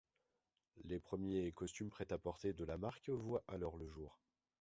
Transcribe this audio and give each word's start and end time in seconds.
Les 0.85 0.99
premiers 0.99 1.51
costumes 1.51 1.91
prêt-à-porter 1.91 2.53
de 2.53 2.65
la 2.65 2.75
marque 2.79 3.11
voient 3.11 3.43
alors 3.47 3.77
le 3.77 3.87
jour. 3.87 4.19